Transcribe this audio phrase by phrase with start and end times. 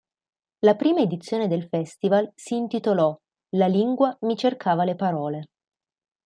[0.65, 3.15] La prima edizione del festival si intitolò
[3.49, 5.49] "La lingua mi cercava le parole".